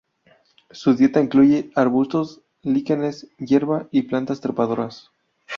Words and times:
Su 0.71 0.95
dieta 0.95 1.21
incluye 1.21 1.69
arbustos, 1.75 2.41
líquenes, 2.63 3.27
hierba 3.37 3.87
y 3.91 4.01
plantas 4.01 4.41
trepadoras. 4.41 5.11